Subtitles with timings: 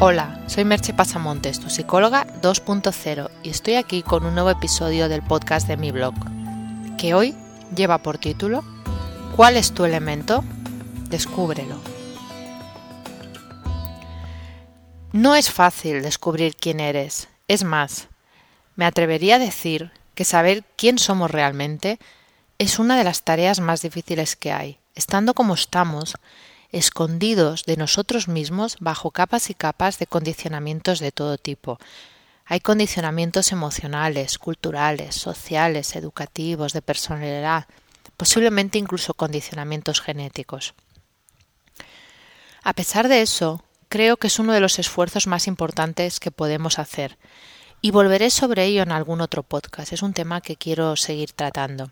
[0.00, 5.22] Hola, soy Merche Pasamontes, tu psicóloga 2.0, y estoy aquí con un nuevo episodio del
[5.22, 6.14] podcast de mi blog,
[6.96, 7.34] que hoy
[7.74, 8.62] lleva por título
[9.34, 10.44] ¿Cuál es tu elemento?
[11.10, 11.80] Descúbrelo.
[15.10, 18.06] No es fácil descubrir quién eres, es más,
[18.76, 21.98] me atrevería a decir que saber quién somos realmente
[22.58, 24.78] es una de las tareas más difíciles que hay.
[24.94, 26.14] Estando como estamos,
[26.72, 31.78] escondidos de nosotros mismos bajo capas y capas de condicionamientos de todo tipo.
[32.44, 37.66] Hay condicionamientos emocionales, culturales, sociales, educativos, de personalidad,
[38.16, 40.74] posiblemente incluso condicionamientos genéticos.
[42.62, 46.78] A pesar de eso, creo que es uno de los esfuerzos más importantes que podemos
[46.78, 47.18] hacer,
[47.80, 49.92] y volveré sobre ello en algún otro podcast.
[49.92, 51.90] Es un tema que quiero seguir tratando.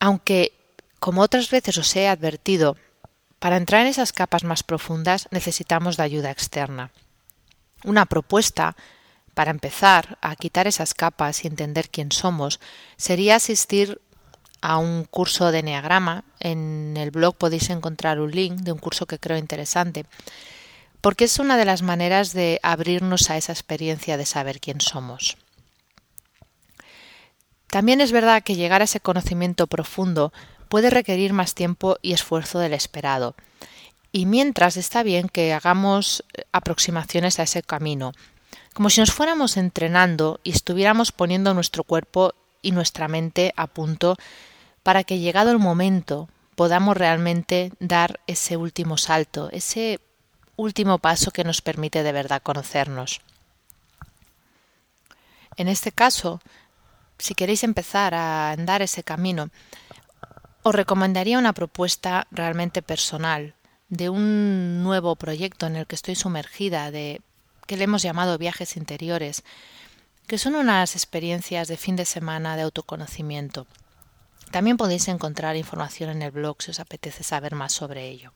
[0.00, 0.52] Aunque,
[0.98, 2.76] como otras veces os he advertido,
[3.38, 6.90] para entrar en esas capas más profundas necesitamos de ayuda externa.
[7.84, 8.76] Una propuesta
[9.34, 12.58] para empezar a quitar esas capas y entender quién somos
[12.96, 14.00] sería asistir
[14.60, 16.24] a un curso de Enneagrama.
[16.40, 20.06] En el blog podéis encontrar un link de un curso que creo interesante,
[21.00, 25.36] porque es una de las maneras de abrirnos a esa experiencia de saber quién somos.
[27.68, 30.32] También es verdad que llegar a ese conocimiento profundo
[30.68, 33.34] puede requerir más tiempo y esfuerzo del esperado.
[34.12, 38.12] Y mientras está bien que hagamos eh, aproximaciones a ese camino,
[38.74, 44.16] como si nos fuéramos entrenando y estuviéramos poniendo nuestro cuerpo y nuestra mente a punto
[44.82, 50.00] para que llegado el momento podamos realmente dar ese último salto, ese
[50.56, 53.20] último paso que nos permite de verdad conocernos.
[55.56, 56.40] En este caso,
[57.18, 59.50] si queréis empezar a andar ese camino,
[60.62, 63.54] os recomendaría una propuesta realmente personal
[63.88, 67.22] de un nuevo proyecto en el que estoy sumergida de
[67.66, 69.44] que le hemos llamado viajes interiores,
[70.26, 73.66] que son unas experiencias de fin de semana de autoconocimiento.
[74.50, 78.32] También podéis encontrar información en el blog si os apetece saber más sobre ello.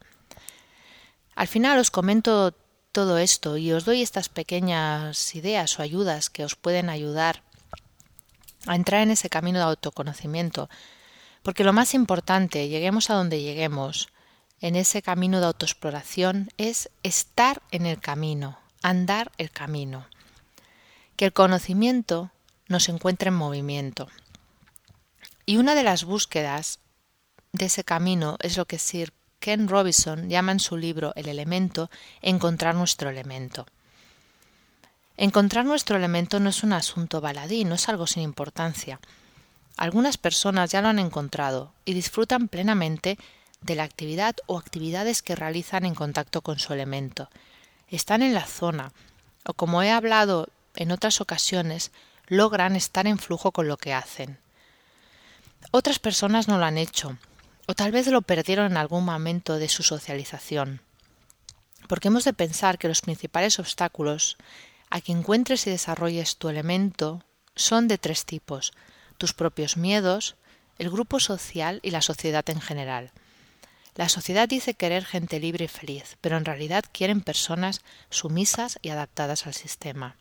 [1.35, 2.55] Al final os comento
[2.93, 7.43] todo esto y os doy estas pequeñas ideas o ayudas que os pueden ayudar
[8.67, 10.69] a entrar en ese camino de autoconocimiento
[11.43, 14.09] porque lo más importante, lleguemos a donde lleguemos,
[14.61, 20.07] en ese camino de autoexploración, es estar en el camino, andar el camino.
[21.17, 22.31] Que el conocimiento
[22.69, 24.09] nos encuentre en movimiento.
[25.47, 26.79] Y una de las búsquedas
[27.53, 31.91] de ese camino es lo que Sir Ken Robinson llama en su libro El elemento,
[32.23, 33.67] encontrar nuestro elemento.
[35.17, 39.01] Encontrar nuestro elemento no es un asunto baladí, no es algo sin importancia.
[39.77, 43.19] Algunas personas ya lo han encontrado y disfrutan plenamente
[43.61, 47.31] de la actividad o actividades que realizan en contacto con su elemento.
[47.89, 48.93] Están en la zona
[49.45, 51.91] o, como he hablado en otras ocasiones,
[52.27, 54.39] logran estar en flujo con lo que hacen.
[55.71, 57.19] Otras personas no lo han hecho,
[57.67, 60.81] o tal vez lo perdieron en algún momento de su socialización.
[61.89, 64.37] Porque hemos de pensar que los principales obstáculos
[64.91, 67.25] a que encuentres y desarrolles tu elemento
[67.55, 68.73] son de tres tipos
[69.23, 70.35] tus propios miedos,
[70.79, 73.13] el grupo social y la sociedad en general.
[73.95, 78.89] La sociedad dice querer gente libre y feliz, pero en realidad quieren personas sumisas y
[78.89, 80.17] adaptadas al sistema.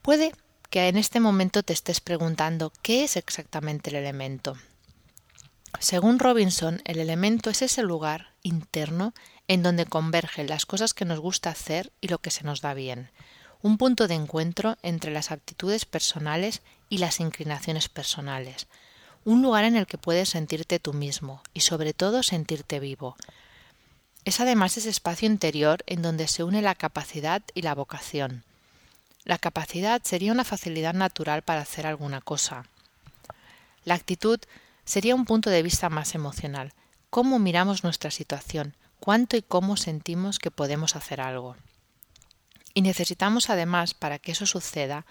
[0.00, 0.32] Puede
[0.70, 4.56] que en este momento te estés preguntando qué es exactamente el elemento.
[5.80, 9.12] Según Robinson, el elemento es ese lugar interno
[9.48, 12.74] en donde convergen las cosas que nos gusta hacer y lo que se nos da
[12.74, 13.10] bien,
[13.60, 18.66] un punto de encuentro entre las aptitudes personales y las inclinaciones personales,
[19.24, 23.16] un lugar en el que puedes sentirte tú mismo y sobre todo sentirte vivo.
[24.26, 28.44] Es además ese espacio interior en donde se une la capacidad y la vocación.
[29.24, 32.66] La capacidad sería una facilidad natural para hacer alguna cosa.
[33.84, 34.40] La actitud
[34.84, 36.72] sería un punto de vista más emocional,
[37.08, 41.56] cómo miramos nuestra situación, cuánto y cómo sentimos que podemos hacer algo.
[42.74, 45.06] Y necesitamos además, para que eso suceda,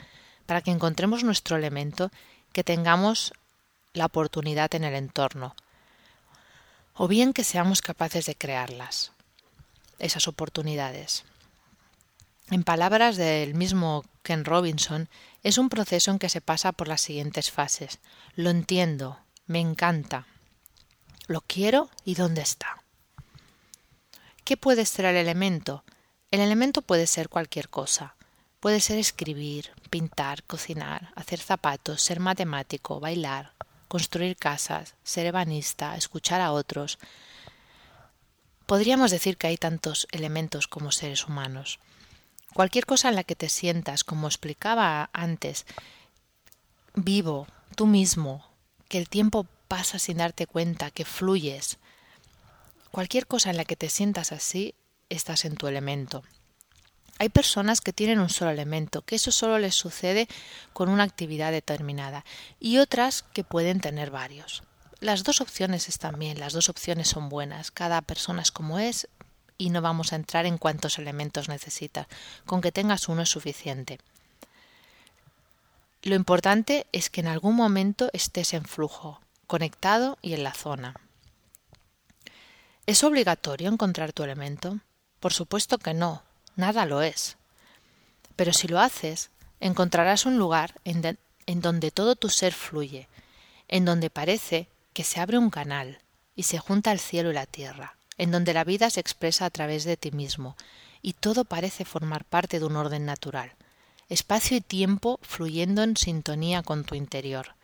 [0.49, 2.09] para que encontremos nuestro elemento,
[2.53, 3.33] que tengamos
[3.93, 5.55] la oportunidad en el entorno,
[6.95, 9.11] o bien que seamos capaces de crearlas,
[9.99, 11.23] esas oportunidades.
[12.49, 15.07] En palabras del mismo Ken Robinson,
[15.43, 17.99] es un proceso en que se pasa por las siguientes fases.
[18.33, 20.25] Lo entiendo, me encanta,
[21.27, 22.81] lo quiero y dónde está.
[24.45, 25.83] ¿Qué puede ser el elemento?
[26.31, 28.15] El elemento puede ser cualquier cosa.
[28.59, 33.53] Puede ser escribir, pintar, cocinar, hacer zapatos, ser matemático, bailar,
[33.87, 36.99] construir casas, ser ebanista, escuchar a otros.
[38.65, 41.79] Podríamos decir que hay tantos elementos como seres humanos.
[42.53, 45.65] Cualquier cosa en la que te sientas, como explicaba antes,
[46.95, 48.45] vivo, tú mismo,
[48.89, 51.77] que el tiempo pasa sin darte cuenta, que fluyes.
[52.91, 54.75] Cualquier cosa en la que te sientas así,
[55.09, 56.23] estás en tu elemento.
[57.19, 60.29] Hay personas que tienen un solo elemento, que eso solo les sucede
[60.71, 62.23] con una actividad determinada,
[62.61, 64.63] y otras que pueden tener varios.
[65.01, 69.09] Las dos opciones están bien, las dos opciones son buenas, cada persona es como es
[69.57, 72.07] y no vamos a entrar en cuántos elementos necesitas,
[72.45, 73.99] con que tengas uno es suficiente.
[76.01, 80.95] Lo importante es que en algún momento estés en flujo, conectado y en la zona.
[82.85, 84.79] ¿Es obligatorio encontrar tu elemento?
[85.19, 86.23] Por supuesto que no,
[86.59, 87.37] nada lo es.
[88.35, 93.07] Pero si lo haces, encontrarás un lugar en, en, donde todo tu ser fluye,
[93.67, 95.99] en donde parece que se abre un canal
[96.35, 99.49] y se junta el cielo y la tierra, en donde la vida se expresa a
[99.49, 100.55] través de ti mismo
[101.01, 103.53] y todo parece formar parte de un orden natural
[104.09, 107.55] espacio y tiempo fluyendo en sintonía con tu interior.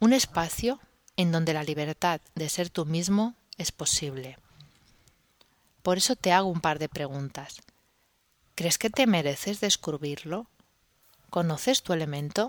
[0.00, 0.80] Un espacio
[1.16, 4.38] en donde la libertad de ser tú mismo es posible.
[5.82, 7.60] Por eso te hago un par de preguntas.
[8.56, 10.46] ¿Crees que te mereces descubrirlo?
[11.28, 12.48] ¿Conoces tu elemento?